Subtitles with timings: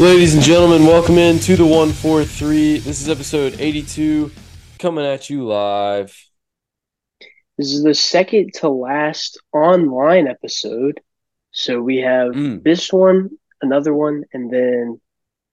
[0.00, 2.78] Ladies and gentlemen, welcome in to the 143.
[2.78, 4.32] This is episode 82
[4.78, 6.16] coming at you live.
[7.58, 11.02] This is the second to last online episode.
[11.50, 12.62] So we have Mm.
[12.62, 13.28] this one,
[13.60, 14.98] another one, and then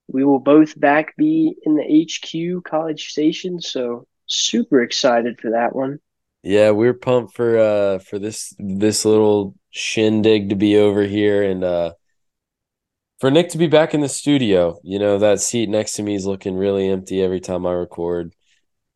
[0.07, 3.59] we will both back be in the HQ College Station.
[3.59, 6.00] So super excited for that one.
[6.43, 11.65] Yeah, we're pumped for uh for this this little shindig to be over here and
[11.65, 11.93] uh
[13.19, 14.79] for Nick to be back in the studio.
[14.83, 18.33] You know, that seat next to me is looking really empty every time I record.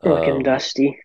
[0.04, 0.96] Looking Um, dusty.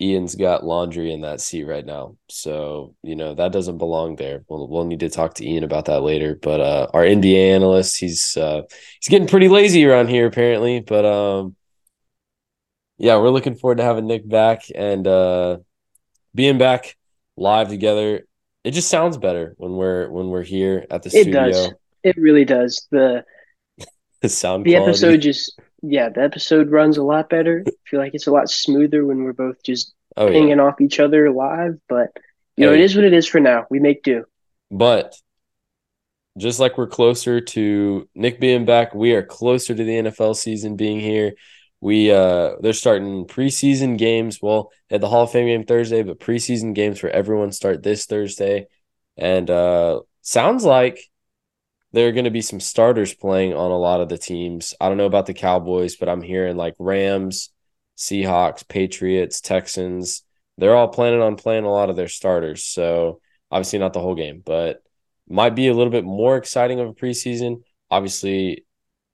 [0.00, 2.16] Ian's got laundry in that seat right now.
[2.28, 4.44] So, you know, that doesn't belong there.
[4.48, 6.36] We'll we'll need to talk to Ian about that later.
[6.40, 8.62] But uh our NBA analyst, he's uh
[9.00, 10.80] he's getting pretty lazy around here apparently.
[10.80, 11.56] But um
[12.98, 15.58] yeah, we're looking forward to having Nick back and uh
[16.34, 16.96] being back
[17.36, 18.26] live together.
[18.64, 21.30] It just sounds better when we're when we're here at the It studio.
[21.30, 21.74] does.
[22.04, 22.86] It really does.
[22.90, 23.24] The
[24.22, 24.90] The sound the quality.
[24.90, 27.62] episode just yeah, the episode runs a lot better.
[27.66, 30.54] I feel like it's a lot smoother when we're both just oh yeah.
[30.60, 32.08] off each other live, but
[32.56, 32.80] you know, Hey.
[32.80, 33.66] it is what it is for now.
[33.70, 34.24] We make do.
[34.70, 35.14] But
[36.38, 40.76] just like we're closer to Nick being back, we are closer to the NFL season
[40.76, 41.34] being here.
[41.80, 44.40] We uh they're starting preseason games.
[44.40, 48.06] Well, at the Hall of Fame game Thursday, but preseason games for everyone start this
[48.06, 48.66] Thursday.
[49.16, 50.98] And uh sounds like
[51.94, 54.74] there are going to be some starters playing on a lot of the teams.
[54.80, 57.50] I don't know about the Cowboys, but I'm hearing like Rams,
[57.96, 60.24] Seahawks, Patriots, Texans.
[60.58, 62.64] They're all planning on playing a lot of their starters.
[62.64, 64.82] So obviously not the whole game, but
[65.28, 67.62] might be a little bit more exciting of a preseason.
[67.92, 68.66] Obviously,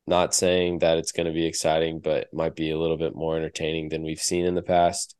[0.06, 3.36] not saying that it's going to be exciting, but might be a little bit more
[3.36, 5.14] entertaining than we've seen in the past.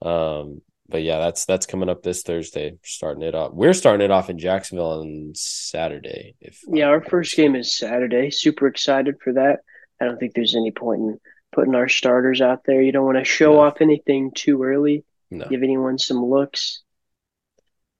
[0.00, 2.78] Um, but yeah, that's that's coming up this Thursday.
[2.84, 6.34] Starting it off, we're starting it off in Jacksonville on Saturday.
[6.40, 8.30] If Yeah, our first game is Saturday.
[8.30, 9.60] Super excited for that.
[10.00, 11.20] I don't think there's any point in
[11.52, 12.80] putting our starters out there.
[12.82, 13.60] You don't want to show No.
[13.60, 15.46] off anything too early, no.
[15.48, 16.82] give anyone some looks.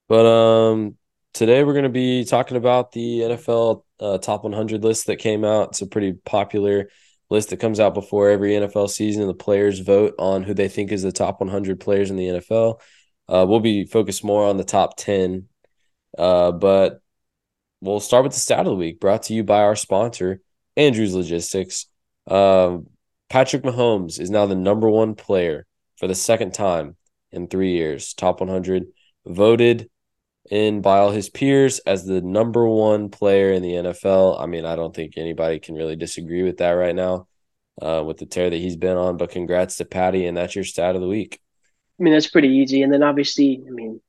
[0.08, 0.96] But um,
[1.34, 5.44] today we're going to be talking about the NFL uh, top 100 list that came
[5.44, 5.68] out.
[5.70, 6.88] It's a pretty popular
[7.30, 9.26] list that comes out before every NFL season.
[9.26, 12.80] The players vote on who they think is the top 100 players in the NFL.
[13.28, 15.48] Uh, we'll be focused more on the top 10,
[16.18, 17.00] uh, but
[17.80, 20.40] we'll start with the stat of the week, brought to you by our sponsor,
[20.76, 21.86] Andrews Logistics.
[22.26, 22.88] Um,
[23.28, 26.96] Patrick Mahomes is now the number one player for the second time
[27.30, 28.86] in three years, top 100,
[29.24, 29.88] voted
[30.48, 34.40] in by all his peers as the number one player in the NFL.
[34.40, 37.26] I mean, I don't think anybody can really disagree with that right now
[37.80, 39.16] uh, with the tear that he's been on.
[39.16, 41.40] But congrats to Patty, and that's your stat of the week.
[41.98, 42.82] I mean, that's pretty easy.
[42.82, 44.00] And then obviously, I mean,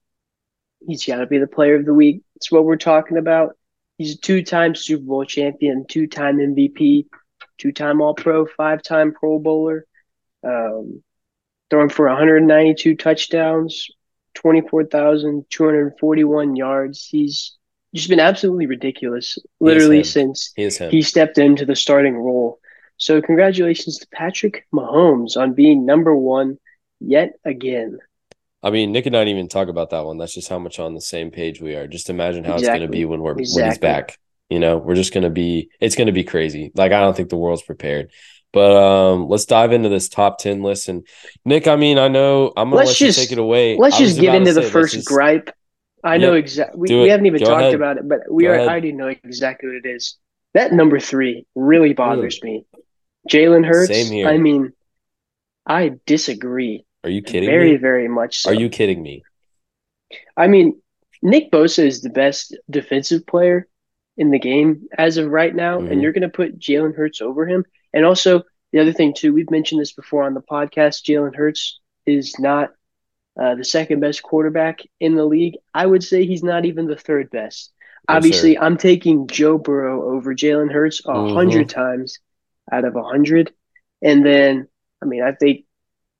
[0.88, 2.24] he's got to be the player of the week.
[2.38, 3.58] It's what we're talking about.
[3.98, 7.06] He's a two time Super Bowl champion, two time MVP,
[7.58, 9.86] two time All Pro, five time Pro Bowler,
[10.44, 11.04] um,
[11.70, 13.90] throwing for 192 touchdowns,
[14.36, 17.06] 24,241 yards.
[17.06, 17.58] He's
[17.94, 20.04] just been absolutely ridiculous, literally, him.
[20.04, 22.60] since He he stepped into the starting role.
[22.98, 26.58] So, congratulations to Patrick Mahomes on being number one
[27.00, 27.98] yet again.
[28.64, 30.18] I mean, Nick and I didn't even talk about that one.
[30.18, 31.88] That's just how much on the same page we are.
[31.88, 34.18] Just imagine how it's going to be when we're when he's back.
[34.50, 35.70] You know, we're just going to be.
[35.80, 36.72] It's going to be crazy.
[36.76, 38.12] Like I don't think the world's prepared.
[38.54, 40.90] But um, let's dive into this top ten list.
[40.90, 41.08] And
[41.46, 43.78] Nick, I mean, I know I'm gonna Let's let just- you take it away.
[43.78, 45.50] Let's just get into the say, first just- gripe.
[46.04, 46.80] I know exactly.
[46.80, 47.76] We, we haven't even Go talked ahead.
[47.76, 48.54] about it, but we Go are.
[48.56, 48.68] ahead.
[48.68, 50.18] I already know exactly what it is.
[50.56, 52.66] That number three really bothers me.
[53.30, 53.94] Jalen Hurts.
[53.94, 54.28] Same here.
[54.28, 54.74] I mean,
[55.66, 56.86] I disagree.
[57.04, 57.78] Are you kidding very, me?
[57.78, 58.50] very very much so.
[58.50, 59.22] Are you kidding me?
[60.36, 60.82] I mean,
[61.22, 63.68] Nick Bosa is the best defensive player
[64.18, 65.92] in the game as of right now, Mhm.
[65.92, 67.64] and you're going to put Jalen Hurts over him.
[67.94, 71.04] And also, the other thing too, we've mentioned this before on the podcast.
[71.04, 72.72] Jalen Hurts is not
[73.40, 75.56] uh, the second best quarterback in the league.
[75.74, 77.72] I would say he's not even the third best.
[78.10, 78.62] No, Obviously, sir.
[78.62, 81.28] I'm taking Joe Burrow over Jalen Hurts a Mhm.
[81.36, 82.20] 100 times
[82.72, 83.54] out of a hundred.
[84.02, 84.68] And then,
[85.02, 85.66] I mean, I think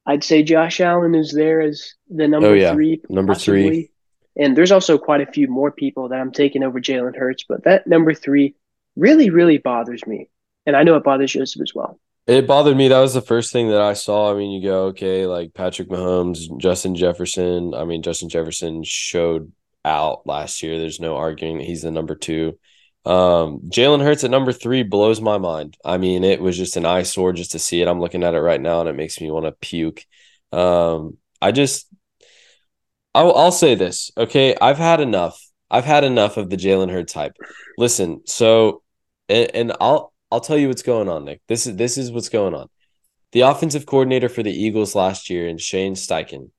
[0.06, 2.74] I'd say Josh Allen is there as the number Oh, yeah.
[2.74, 3.92] three, Number three.
[4.38, 7.64] And there's also quite a few more people that I'm taking over Jalen Hurts, but
[7.66, 8.56] that number three
[8.96, 10.30] really, really bothers me.
[10.66, 12.00] And I know it bothers Joseph as well.
[12.28, 12.88] It bothered me.
[12.88, 14.32] That was the first thing that I saw.
[14.32, 17.74] I mean, you go, okay, like Patrick Mahomes, Justin Jefferson.
[17.74, 19.52] I mean, Justin Jefferson showed
[19.84, 20.78] out last year.
[20.78, 22.60] There's no arguing that he's the number two.
[23.04, 25.76] Um, Jalen Hurts at number three blows my mind.
[25.84, 27.88] I mean, it was just an eyesore just to see it.
[27.88, 30.06] I'm looking at it right now and it makes me want to puke.
[30.52, 31.88] Um, I just,
[33.16, 34.56] I'll, I'll say this, okay?
[34.62, 35.44] I've had enough.
[35.72, 37.36] I've had enough of the Jalen Hurts hype.
[37.78, 38.84] Listen, so,
[39.28, 41.42] and, and I'll, I'll tell you what's going on, Nick.
[41.48, 42.68] This is this is what's going on.
[43.34, 46.52] The offensive coordinator for the Eagles last year, and Shane Steichen,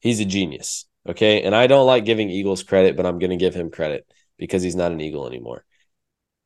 [0.00, 0.86] he's a genius.
[1.08, 4.06] Okay, and I don't like giving Eagles credit, but I'm going to give him credit
[4.38, 5.64] because he's not an Eagle anymore.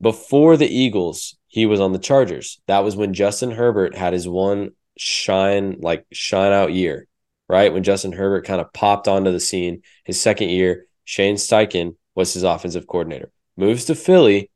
[0.00, 2.60] Before the Eagles, he was on the Chargers.
[2.66, 7.08] That was when Justin Herbert had his one shine, like shine out year,
[7.48, 7.72] right?
[7.72, 9.82] When Justin Herbert kind of popped onto the scene.
[10.04, 13.30] His second year, Shane Steichen was his offensive coordinator.
[13.56, 14.50] Moves to Philly,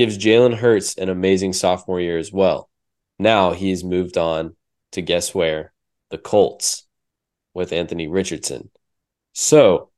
[0.00, 2.70] gives Jalen Hurts an amazing sophomore year as well.
[3.18, 4.56] Now he's moved on
[4.92, 5.74] to guess where?
[6.08, 6.86] The Colts
[7.52, 8.70] with Anthony Richardson.
[9.34, 9.90] So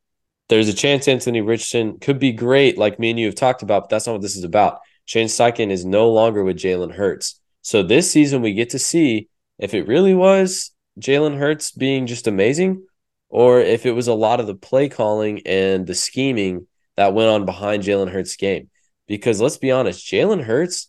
[0.49, 3.85] there's a chance Anthony Richardson could be great, like me and you have talked about,
[3.85, 4.81] but that's not what this is about.
[5.05, 7.41] Shane Steichen is no longer with Jalen Hurts.
[7.61, 9.29] So this season we get to see
[9.61, 12.85] if it really was Jalen Hurts being just amazing,
[13.29, 16.67] or if it was a lot of the play calling and the scheming
[16.97, 18.69] that went on behind Jalen Hurts' game.
[19.12, 20.88] Because let's be honest, Jalen Hurts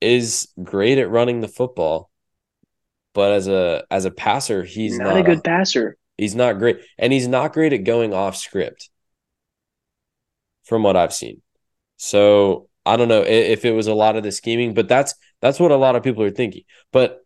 [0.00, 2.10] is great at running the football,
[3.12, 5.98] but as a as a passer, he's not, not a good passer.
[6.16, 8.88] He's not great, and he's not great at going off script.
[10.64, 11.42] From what I've seen,
[11.98, 15.60] so I don't know if it was a lot of the scheming, but that's that's
[15.60, 16.62] what a lot of people are thinking.
[16.90, 17.22] But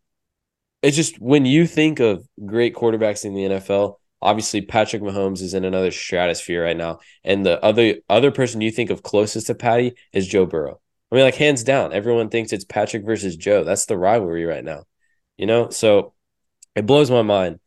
[0.82, 3.94] it's just when you think of great quarterbacks in the NFL,
[4.25, 8.71] obviously Patrick Mahomes is in another stratosphere right now, and the other other person you
[8.71, 10.81] think of closest to Patty is Joe Burrow.
[11.12, 13.62] I mean, like hands down, everyone thinks it's Patrick versus Joe.
[13.62, 14.85] That's the rivalry right now,
[15.37, 15.71] you know.
[15.71, 16.15] So
[16.75, 17.61] it blows my mind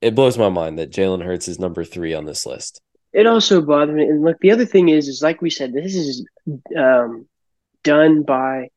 [0.00, 2.80] it blows my mind that Jalen Hurts is number three on this list.
[3.12, 4.04] It also bothers me.
[4.04, 6.24] And look, the other thing is, is like we said, this is
[6.76, 7.26] um,
[7.82, 8.68] done by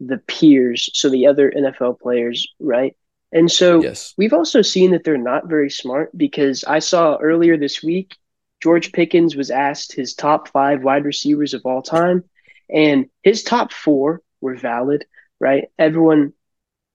[0.00, 2.96] the peers, so the other NFL players, right?
[3.32, 4.14] And so yes.
[4.18, 8.16] we've also seen that they're not very smart because I saw earlier this week
[8.62, 12.24] George Pickens was asked his top five wide receivers of all time,
[12.72, 15.04] and his top four were valid,
[15.40, 15.64] right?
[15.78, 16.32] Everyone,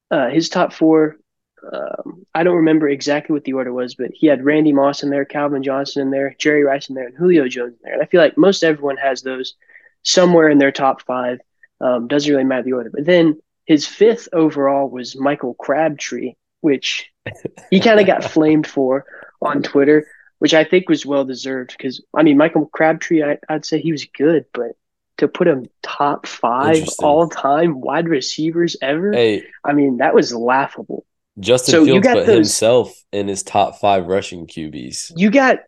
[0.10, 1.18] uh, his top four
[1.72, 5.10] um, I don't remember exactly what the order was, but he had Randy Moss in
[5.10, 7.94] there, Calvin Johnson in there, Jerry Rice in there, and Julio Jones in there.
[7.94, 9.56] And I feel like most everyone has those
[10.04, 11.40] somewhere in their top five.
[11.82, 12.90] Um, doesn't really matter the order.
[12.92, 17.12] But then his fifth overall was Michael Crabtree, which
[17.70, 19.06] he kind of got flamed for
[19.42, 20.08] on Twitter,
[20.40, 23.92] which I think was well deserved because I mean Michael Crabtree, I, I'd say he
[23.92, 24.72] was good, but
[25.18, 30.34] to put him top five all time wide receivers ever, hey, I mean that was
[30.34, 31.06] laughable.
[31.40, 35.12] Justin so Fields put those, himself in his top five rushing QBs.
[35.18, 35.60] You got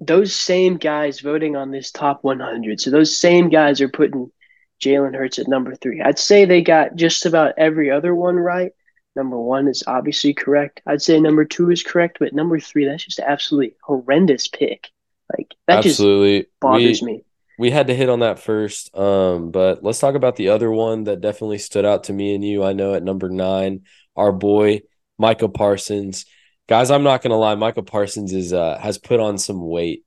[0.00, 2.80] those same guys voting on this top 100.
[2.80, 4.30] So those same guys are putting
[4.80, 6.00] Jalen Hurts at number three.
[6.00, 8.72] I'd say they got just about every other one right.
[9.16, 10.80] Number one is obviously correct.
[10.86, 14.90] I'd say number two is correct, but number three, that's just absolutely horrendous pick.
[15.36, 16.42] Like that absolutely.
[16.42, 17.24] just bothers we, me.
[17.58, 18.96] We had to hit on that first.
[18.96, 22.44] Um, but let's talk about the other one that definitely stood out to me and
[22.44, 22.62] you.
[22.62, 23.82] I know at number nine,
[24.14, 24.82] our boy
[25.18, 26.24] Micah Parsons.
[26.68, 30.04] Guys, I'm not gonna lie, Micah Parsons is uh has put on some weight.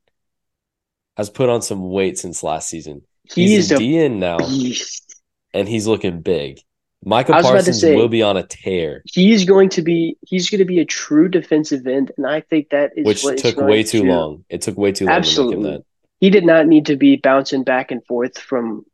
[1.18, 3.02] Has put on some weight since last season.
[3.24, 5.16] He's, he's a DN now, beast.
[5.54, 6.60] and he's looking big.
[7.04, 9.02] Micah Parsons say, will be on a tear.
[9.06, 12.70] He's going to be he's going to be a true defensive end, and I think
[12.70, 14.10] that is which took way too do.
[14.10, 14.46] long.
[14.50, 15.56] It took way too long Absolutely.
[15.56, 15.86] to make him that.
[16.20, 18.86] He did not need to be bouncing back and forth from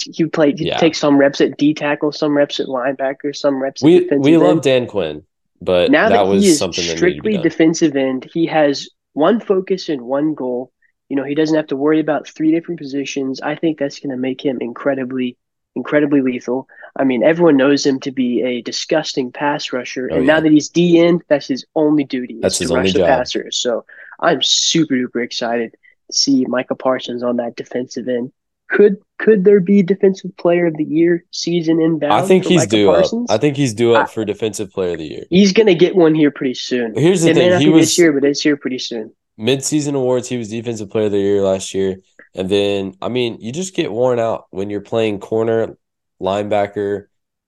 [0.00, 0.78] he played he yeah.
[0.78, 4.62] takes some reps at D tackle, some reps at linebacker, some reps we, We love
[4.62, 5.24] Dan Quinn.
[5.60, 9.88] But now that, that was he is something strictly defensive end, he has one focus
[9.88, 10.72] and one goal.
[11.14, 13.40] You know, he doesn't have to worry about three different positions.
[13.40, 15.36] I think that's going to make him incredibly,
[15.76, 16.66] incredibly lethal.
[16.96, 20.34] I mean, everyone knows him to be a disgusting pass rusher, oh, and yeah.
[20.34, 22.40] now that he's D end, that's his only duty.
[22.42, 23.06] That's his to only rush job.
[23.06, 23.58] Passers.
[23.58, 23.84] So
[24.18, 25.76] I'm super duper excited
[26.10, 28.32] to see Micah Parsons on that defensive end.
[28.68, 32.12] Could could there be defensive player of the year season inbound?
[32.12, 33.30] I think he's Micah due Parsons?
[33.30, 33.36] up.
[33.36, 35.24] I think he's due up for defensive player of the year.
[35.30, 36.92] He's gonna get one here pretty soon.
[36.96, 38.80] Here's the it thing: may not he be was this year, but it's here pretty
[38.80, 39.12] soon.
[39.36, 41.96] Mid-season awards, he was defensive player of the year last year,
[42.34, 45.76] and then I mean, you just get worn out when you're playing corner,
[46.20, 47.06] linebacker,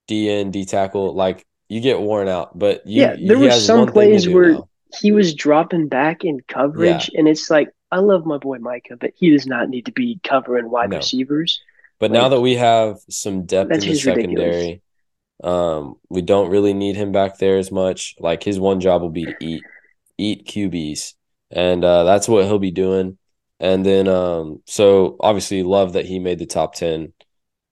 [0.09, 1.15] DN, D tackle.
[1.15, 2.59] Like you get worn out.
[2.59, 4.69] But you, yeah, there were some plays where now.
[5.01, 7.21] he was dropping back in coverage, yeah.
[7.21, 10.21] and it's like I love my boy Micah, but he does not need to be
[10.23, 10.99] covering wide no.
[10.99, 11.61] receivers.
[11.99, 14.83] But like, now that we have some depth in the secondary,
[15.43, 18.17] um, we don't really need him back there as much.
[18.19, 19.63] Like his one job will be to eat,
[20.19, 21.15] eat QBs,
[21.51, 23.19] and uh, that's what he'll be doing.
[23.59, 27.13] And then, um, so obviously, love that he made the top ten.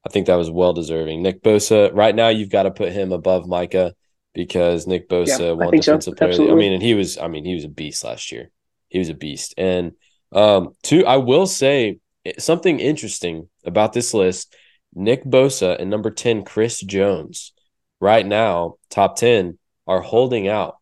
[0.07, 1.23] I think that was well deserving.
[1.23, 3.95] Nick Bosa, right now, you've got to put him above Micah
[4.35, 6.17] because Nick Bosa yeah, won defensive so.
[6.17, 6.31] player.
[6.31, 6.55] Absolutely.
[6.55, 8.51] I mean, and he was, I mean, he was a beast last year.
[8.89, 9.93] He was a beast, and
[10.33, 11.99] um, two, I will say
[12.39, 14.55] something interesting about this list.
[14.95, 17.53] Nick Bosa and number 10, Chris Jones,
[18.01, 20.77] right now, top 10, are holding out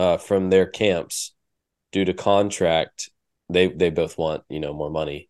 [0.00, 1.34] uh, from their camps
[1.92, 3.10] due to contract.
[3.50, 5.28] They they both want, you know, more money.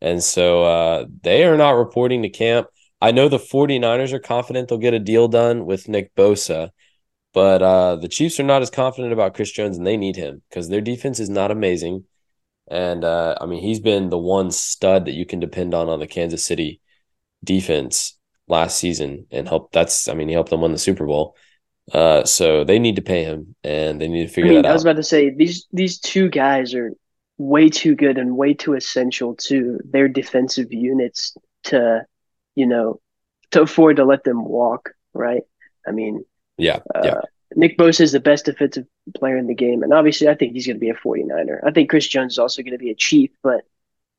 [0.00, 2.68] And so uh, they are not reporting to camp.
[3.00, 6.70] I know the 49ers are confident they'll get a deal done with Nick Bosa,
[7.34, 10.42] but uh, the Chiefs are not as confident about Chris Jones and they need him
[10.48, 12.04] because their defense is not amazing.
[12.68, 15.98] And uh, I mean, he's been the one stud that you can depend on on
[15.98, 16.80] the Kansas City
[17.42, 19.72] defense last season and help.
[19.72, 21.34] That's, I mean, he helped them win the Super Bowl.
[21.90, 24.68] Uh, so they need to pay him and they need to figure I mean, that
[24.68, 24.70] out.
[24.70, 26.92] I was about to say these these two guys are
[27.38, 32.06] way too good and way too essential to their defensive units to,
[32.54, 33.00] you know,
[33.50, 34.90] to afford to let them walk.
[35.12, 35.42] Right?
[35.86, 36.24] I mean,
[36.56, 37.20] yeah, uh, yeah.
[37.56, 38.86] Nick Bosa is the best defensive
[39.16, 39.82] player in the game.
[39.82, 41.60] And obviously, I think he's going to be a 49er.
[41.64, 43.62] I think Chris Jones is also going to be a Chief, but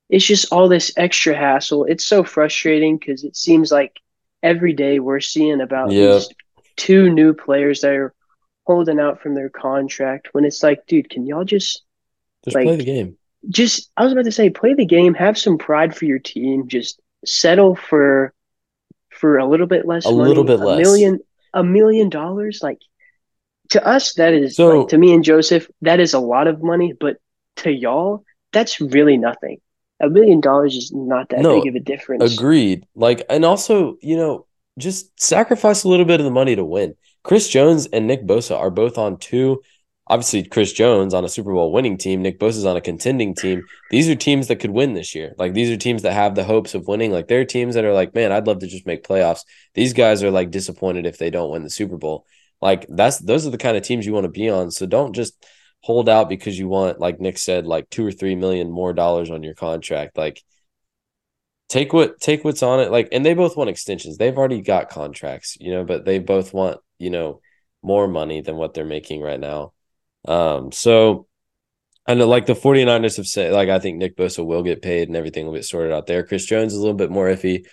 [0.09, 1.85] it's just all this extra hassle.
[1.85, 3.99] It's so frustrating because it seems like
[4.43, 6.13] every day we're seeing about yep.
[6.13, 6.29] these
[6.75, 8.13] two new players that are
[8.65, 11.83] holding out from their contract when it's like, dude, can y'all just
[12.43, 13.17] just like, play the game?
[13.49, 16.67] Just I was about to say, play the game, have some pride for your team,
[16.67, 18.33] just settle for
[19.09, 20.79] for a little bit less a money, little bit a less.
[20.79, 21.19] million
[21.53, 22.79] a million dollars like
[23.69, 26.63] to us that is so, like, to me and Joseph that is a lot of
[26.63, 27.17] money, but
[27.57, 29.59] to y'all that's really nothing.
[29.99, 32.33] A million dollars is not that no, big of a difference.
[32.33, 32.85] Agreed.
[32.93, 34.45] Like, and also, you know,
[34.77, 36.95] just sacrifice a little bit of the money to win.
[37.23, 39.61] Chris Jones and Nick Bosa are both on two.
[40.07, 42.21] Obviously, Chris Jones on a Super Bowl winning team.
[42.21, 43.63] Nick Bosa's on a contending team.
[43.89, 45.33] These are teams that could win this year.
[45.37, 47.11] Like these are teams that have the hopes of winning.
[47.11, 49.45] Like they're teams that are like, man, I'd love to just make playoffs.
[49.73, 52.25] These guys are like disappointed if they don't win the Super Bowl.
[52.61, 54.71] Like that's those are the kind of teams you want to be on.
[54.71, 55.45] So don't just
[55.81, 59.29] hold out because you want, like Nick said, like two or three million more dollars
[59.29, 60.17] on your contract.
[60.17, 60.41] Like
[61.73, 62.91] take what take what's on it.
[62.91, 64.17] Like, and they both want extensions.
[64.17, 67.41] They've already got contracts, you know, but they both want, you know,
[67.81, 69.73] more money than what they're making right now.
[70.25, 71.27] Um, so
[72.05, 75.07] I know like the 49ers have said, like I think Nick Bosa will get paid
[75.07, 76.23] and everything will get sorted out there.
[76.23, 77.65] Chris Jones is a little bit more iffy.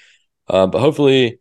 [0.49, 1.39] Um, but hopefully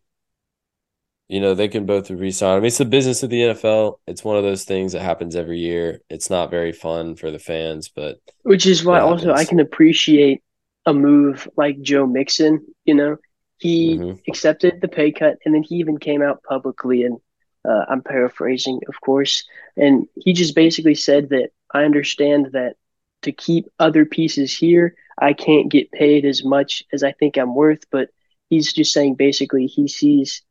[1.30, 2.58] you know, they can both resign.
[2.58, 4.00] I mean, it's the business of the NFL.
[4.08, 6.02] It's one of those things that happens every year.
[6.10, 10.42] It's not very fun for the fans, but which is why also I can appreciate
[10.90, 12.66] a move like Joe Mixon.
[12.86, 13.18] You know,
[13.58, 14.20] he mm-hmm.
[14.28, 17.20] accepted the pay cut, and then he even came out publicly and
[17.68, 19.44] uh, I'm paraphrasing, of course,
[19.76, 22.76] and he just basically said that I understand that
[23.24, 27.54] to keep other pieces here, I can't get paid as much as I think I'm
[27.54, 28.10] worth, but
[28.50, 30.42] he's just saying basically he sees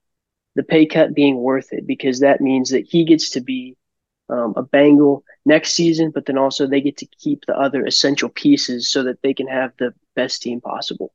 [0.54, 3.77] the pay cut being worth it because that means that he gets to be
[4.28, 8.28] um, a Bengal next season, but then also they get to keep the other essential
[8.28, 11.12] pieces so that they can have the best team possible.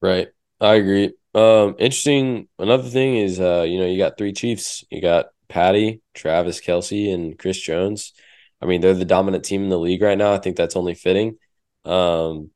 [0.00, 0.28] Right.
[0.60, 1.12] I agree.
[1.34, 2.48] Um, interesting.
[2.58, 4.84] Another thing is, uh, you know, you got three Chiefs.
[4.90, 8.12] You got Patty, Travis Kelce, and Chris Jones.
[8.60, 10.32] I mean, they're the dominant team in the league right now.
[10.32, 11.36] I think that's only fitting.
[11.84, 12.50] Um,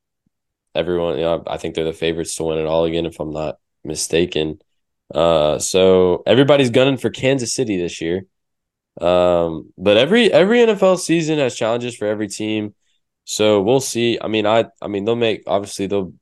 [0.73, 3.31] everyone, you know, I think they're the favorites to win it all again, if I'm
[3.31, 4.59] not mistaken.
[5.13, 8.25] Uh, so everybody's gunning for Kansas City this year.
[8.99, 12.75] Um, but every every NFL season has challenges for every team.
[13.23, 14.19] So we'll see.
[14.21, 16.13] I mean, I I mean they'll make obviously they'll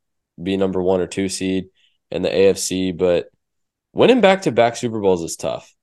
[0.41, 1.69] be number one or two seed
[2.11, 3.29] in the AFC, but
[3.93, 5.73] winning back to back Super Bowls is tough.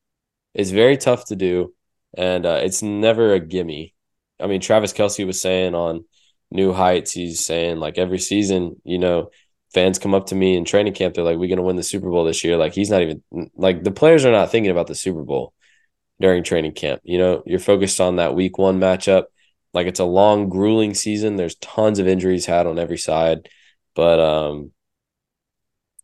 [0.55, 1.75] It's very tough to do,
[2.17, 3.95] and uh, it's never a gimme.
[4.41, 6.05] I mean, Travis Kelce was saying on
[6.51, 9.31] New Heights, he's saying like every season, you know,
[9.75, 12.11] fans come up to me in training camp, they're like, "We're gonna win the Super
[12.11, 13.23] Bowl this year." Like he's not even
[13.57, 15.53] like the players are not thinking about the Super Bowl
[16.21, 17.01] during training camp.
[17.05, 19.25] You know, you're focused on that Week One matchup.
[19.75, 21.37] Like it's a long, grueling season.
[21.37, 23.49] There's tons of injuries had on every side,
[23.95, 24.73] but um,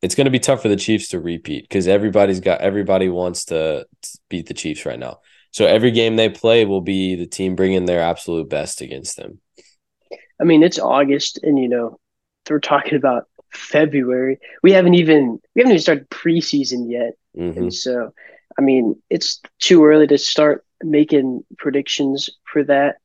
[0.02, 3.46] it's going to be tough for the Chiefs to repeat because everybody's got everybody wants
[3.46, 3.86] to
[4.28, 5.20] beat the Chiefs right now.
[5.52, 9.40] So every game they play will be the team bringing their absolute best against them.
[10.40, 11.98] I mean, it's August, and you know,
[12.50, 14.38] we're talking about February.
[14.62, 17.56] We haven't even we haven't even started preseason yet, mm-hmm.
[17.56, 18.12] and so
[18.58, 22.96] I mean it's too early to start making predictions for that.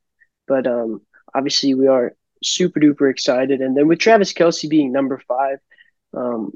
[0.46, 1.02] But um,
[1.34, 5.58] obviously we are super duper excited, and then with Travis Kelce being number five,
[6.14, 6.52] um,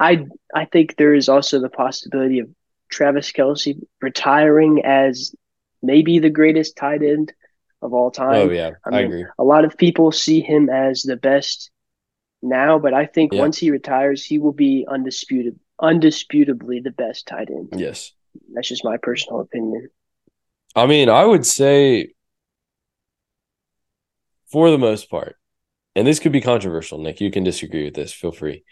[0.00, 2.48] I I think there is also the possibility of
[2.90, 5.34] Travis Kelce retiring as
[5.82, 7.32] maybe the greatest tight end
[7.82, 8.34] of all time.
[8.34, 9.26] Oh yeah, I, mean, I agree.
[9.38, 11.70] A lot of people see him as the best
[12.42, 13.40] now, but I think yeah.
[13.40, 17.68] once he retires, he will be undisputed, undisputably the best tight end.
[17.76, 18.12] Yes,
[18.52, 19.88] that's just my personal opinion.
[20.76, 22.14] I mean, I would say,
[24.50, 25.36] for the most part,
[25.94, 27.20] and this could be controversial, Nick.
[27.20, 28.12] You can disagree with this.
[28.12, 28.64] Feel free.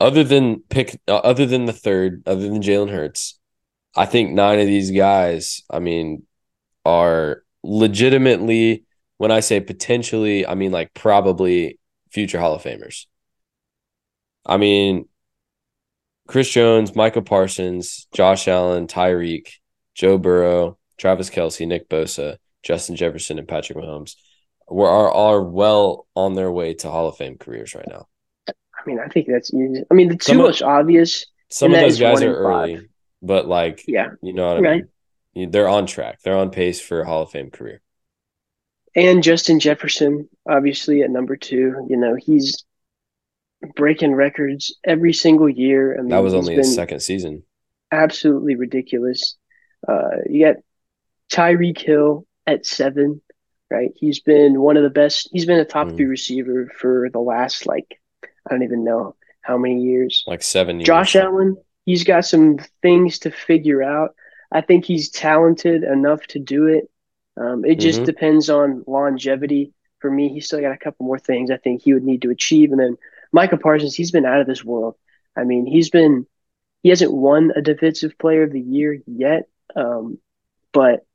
[0.00, 3.38] other than pick, uh, other than the third, other than Jalen Hurts,
[3.96, 6.24] I think nine of these guys, I mean,
[6.84, 8.84] are legitimately.
[9.18, 11.78] When I say potentially, I mean like probably
[12.12, 13.06] future Hall of Famers.
[14.46, 15.08] I mean,
[16.28, 19.54] Chris Jones, Micah Parsons, Josh Allen, Tyreek,
[19.94, 24.14] Joe Burrow, Travis Kelce, Nick Bosa, Justin Jefferson, and Patrick Mahomes
[24.68, 28.06] were are, are well on their way to Hall of Fame careers right now.
[28.48, 28.52] I
[28.86, 29.82] mean, I think that's easy.
[29.90, 31.26] I mean, the two most obvious.
[31.48, 32.84] Some of those guys are early, five.
[33.22, 34.82] but like, yeah, you know what I
[35.34, 35.50] mean.
[35.50, 36.20] They're on track.
[36.22, 37.80] They're on pace for a Hall of Fame career.
[38.94, 41.86] And Justin Jefferson, obviously at number two.
[41.88, 42.64] You know, he's
[43.74, 45.94] breaking records every single year.
[45.94, 47.42] I mean, that was only his second season.
[47.90, 49.36] Absolutely ridiculous.
[49.86, 50.56] Uh, you got
[51.32, 53.20] Tyreek Hill at seven,
[53.70, 53.90] right?
[53.96, 55.28] He's been one of the best.
[55.32, 55.96] He's been a top mm.
[55.96, 60.24] three receiver for the last like I don't even know how many years.
[60.26, 60.86] Like seven years.
[60.86, 64.14] Josh Allen, he's got some things to figure out.
[64.50, 66.90] I think he's talented enough to do it.
[67.36, 68.06] Um, it just mm-hmm.
[68.06, 69.72] depends on longevity.
[70.00, 72.30] For me, he's still got a couple more things I think he would need to
[72.30, 72.96] achieve, and then
[73.32, 74.94] Micah Parsons, he's been out of this world.
[75.36, 76.26] I mean, he's been
[76.82, 80.18] he hasn't won a defensive player of the year yet, um,
[80.72, 81.06] but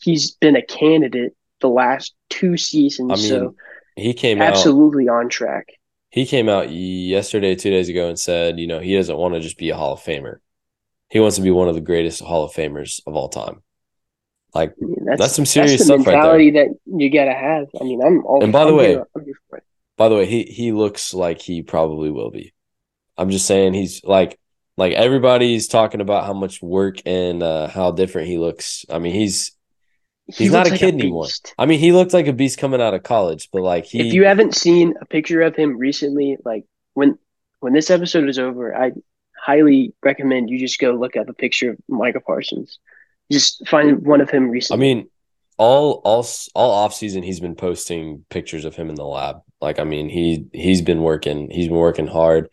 [0.00, 3.12] he's been a candidate the last two seasons.
[3.12, 3.54] I mean, so
[3.96, 5.68] he came out absolutely out, on track.
[6.10, 9.40] He came out yesterday, two days ago, and said, you know, he doesn't want to
[9.40, 10.36] just be a Hall of Famer.
[11.10, 13.62] He wants to be one of the greatest Hall of Famers of all time.
[14.54, 16.68] Like I mean, that's, that's, some serious that's the stuff mentality right there.
[16.68, 17.66] that you gotta have.
[17.78, 18.42] I mean, I'm all.
[18.42, 19.06] And by the I'm way, here,
[19.98, 22.54] by the way, he he looks like he probably will be.
[23.18, 24.38] I'm just saying he's like
[24.78, 28.86] like everybody's talking about how much work and uh, how different he looks.
[28.88, 29.52] I mean, he's
[30.26, 31.26] he's he not a like kid a anymore.
[31.58, 34.06] I mean, he looked like a beast coming out of college, but like he.
[34.06, 37.18] If you haven't seen a picture of him recently, like when
[37.58, 38.92] when this episode is over, I
[39.36, 42.78] highly recommend you just go look up a picture of Micah Parsons.
[43.32, 44.86] Just find one of him recently.
[44.86, 45.10] I mean,
[45.56, 49.40] all all all off season he's been posting pictures of him in the lab.
[49.60, 52.48] Like I mean, he he's been working, he's been working hard.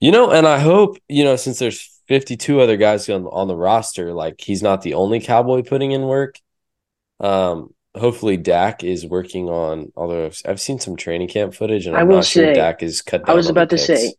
[0.00, 3.56] You know, and I hope, you know, since there's 52 other guys on on the
[3.56, 6.38] roster, like he's not the only cowboy putting in work.
[7.20, 11.96] Um hopefully Dak is working on although I've, I've seen some training camp footage and
[11.96, 14.14] I'm I will not sure say, Dak is cut I was about to say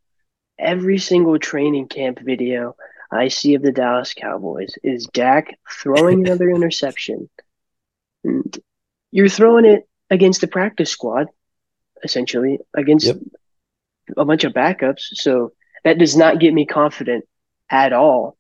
[0.60, 2.76] every single training camp video
[3.12, 7.30] I see of the Dallas Cowboys is Dak throwing another interception
[8.24, 8.58] and
[9.12, 11.28] you're throwing it against the practice squad,
[12.04, 13.18] essentially, against yep.
[14.18, 15.02] a bunch of backups.
[15.14, 17.26] So that does not get me confident
[17.70, 18.38] at all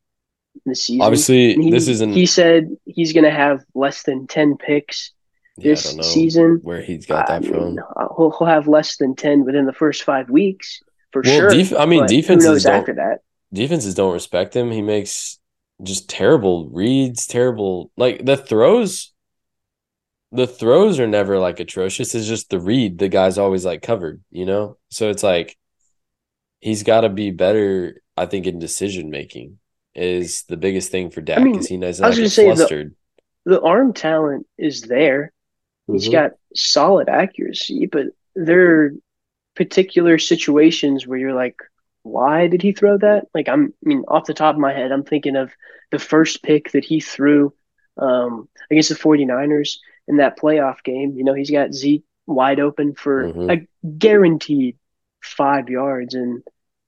[0.66, 1.02] this season.
[1.02, 2.14] Obviously, he, this isn't.
[2.14, 5.12] He said he's going to have less than 10 picks
[5.58, 6.60] yeah, this season.
[6.64, 7.60] Where he's got that I from.
[7.60, 11.40] Mean, uh, he'll, he'll have less than 10 within the first five weeks for well,
[11.40, 11.50] sure.
[11.50, 13.20] Def- I mean, defenses don't, after that.
[13.54, 14.72] Defenses don't respect him.
[14.72, 15.40] He makes
[15.84, 19.11] just terrible reads, terrible like the throws
[20.32, 22.16] the throws are never like atrocious.
[22.16, 22.98] It's just the read.
[22.98, 24.78] The guy's always like covered, you know?
[24.90, 25.58] So it's like
[26.60, 29.60] he's got to be better, I think, in decision making
[29.94, 32.96] is the biggest thing for Dak because I mean, he knows not to get flustered.
[33.46, 35.34] The, the, arm talent is there.
[35.90, 35.94] Mm-hmm.
[35.94, 38.92] He's got solid accuracy, but there are
[39.56, 41.58] particular situations where you're like,
[42.04, 43.28] why did he throw that?
[43.34, 45.52] Like I'm I mean, off the top of my head, I'm thinking of
[45.92, 47.54] the first pick that he threw
[47.98, 49.78] um, against the 49ers
[50.12, 51.14] in that playoff game.
[51.18, 53.50] You know, he's got Zeke wide open for mm-hmm.
[53.50, 54.78] a guaranteed
[55.24, 56.44] five yards, and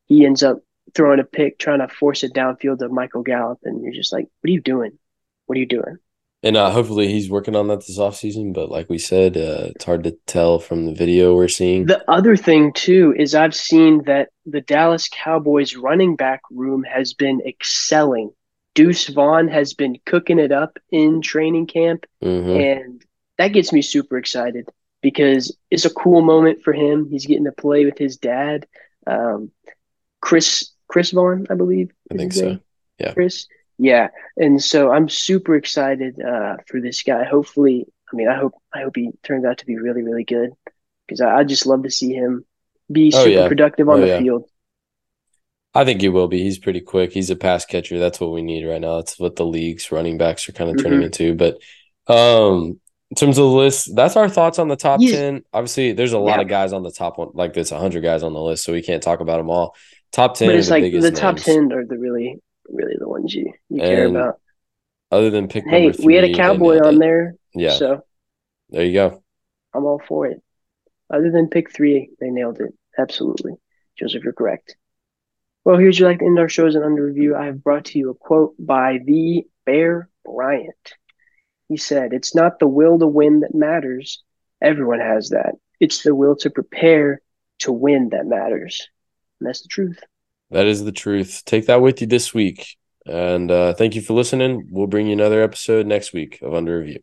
[0.05, 0.59] he ends up
[0.93, 4.27] throwing a pick, trying to force it downfield to Michael Gallup, and you're just like,
[4.41, 4.99] "What are you doing?
[5.47, 5.97] What are you doing?"
[6.45, 8.53] And uh, hopefully he's working on that this offseason.
[8.53, 11.85] But like we said, uh, it's hard to tell from the video we're seeing.
[11.85, 17.13] The other thing, too, is I've seen that the Dallas Cowboys running back room has
[17.13, 18.31] been excelling.
[18.75, 22.05] Deuce Vaughn has been cooking it up in training camp.
[22.21, 22.49] Mm-hmm.
[22.49, 23.02] And
[23.37, 24.67] that gets me super excited
[25.01, 27.09] because it's a cool moment for him.
[27.09, 28.67] He's getting to play with his dad,
[29.05, 29.51] um,
[30.21, 31.91] Chris Chris Vaughn, I believe.
[32.11, 32.59] I think so.
[32.99, 33.47] Yeah, Chris.
[33.77, 37.23] Yeah, and so I'm super excited uh, for this guy.
[37.23, 40.51] Hopefully, I mean, I hope I hope he turns out to be really really good
[41.07, 42.45] because I, I just love to see him
[42.91, 43.47] be oh, super yeah.
[43.47, 44.19] productive on oh, the yeah.
[44.19, 44.45] field.
[45.75, 46.43] I think he will be.
[46.43, 47.13] He's pretty quick.
[47.13, 47.97] He's a pass catcher.
[47.97, 48.97] That's what we need right now.
[48.97, 51.05] That's what the league's running backs are kind of turning mm-hmm.
[51.05, 51.33] into.
[51.35, 51.57] But
[52.13, 52.79] um,
[53.13, 55.11] in terms of the list, that's our thoughts on the top yeah.
[55.11, 55.43] 10.
[55.53, 56.41] Obviously, there's a lot yeah.
[56.41, 58.81] of guys on the top one, like there's 100 guys on the list, so we
[58.81, 59.75] can't talk about them all.
[60.11, 63.53] Top 10 but it's like the top 10 are the really, really the ones you,
[63.69, 64.39] you care about.
[65.11, 66.99] Other than pick hey, three, we had a cowboy on it.
[67.01, 67.35] there.
[67.53, 67.73] Yeah.
[67.73, 68.01] So
[68.71, 69.21] there you go.
[69.75, 70.41] I'm all for it.
[71.13, 72.73] Other than pick three, they nailed it.
[72.97, 73.53] Absolutely.
[73.95, 74.75] Joseph, you're correct.
[75.65, 77.35] Well, here's your like to end our shows and under review.
[77.35, 80.95] I have brought to you a quote by the Bear Bryant.
[81.69, 84.23] He said, It's not the will to win that matters.
[84.61, 85.55] Everyone has that.
[85.79, 87.21] It's the will to prepare
[87.59, 88.87] to win that matters.
[89.39, 89.99] And that's the truth.
[90.51, 91.43] That is the truth.
[91.45, 92.77] Take that with you this week.
[93.05, 94.67] And uh, thank you for listening.
[94.71, 96.99] We'll bring you another episode next week of Under Review.